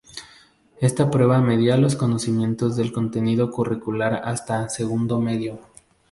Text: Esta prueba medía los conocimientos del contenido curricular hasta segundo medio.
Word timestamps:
Esta 0.79 1.11
prueba 1.11 1.41
medía 1.43 1.77
los 1.77 1.95
conocimientos 1.95 2.75
del 2.75 2.91
contenido 2.91 3.51
curricular 3.51 4.23
hasta 4.25 4.67
segundo 4.67 5.19
medio. 5.21 5.59